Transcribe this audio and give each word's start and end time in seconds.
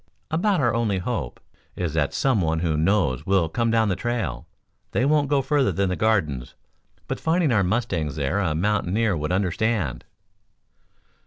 About 0.31 0.59
our 0.59 0.73
only 0.73 0.97
hope 0.97 1.39
is 1.75 1.93
that 1.93 2.11
some 2.11 2.41
one 2.41 2.61
who 2.61 2.75
knows 2.75 3.23
will 3.27 3.47
come 3.47 3.69
down 3.69 3.87
the 3.87 3.95
trail. 3.95 4.47
They 4.93 5.05
won't 5.05 5.29
go 5.29 5.43
further 5.43 5.71
than 5.71 5.89
the 5.89 5.95
Gardens, 5.95 6.55
but 7.07 7.19
finding 7.19 7.51
our 7.51 7.61
mustangs 7.61 8.15
there 8.15 8.39
a 8.39 8.55
mountaineer 8.55 9.15
would 9.15 9.31
understand." 9.31 10.05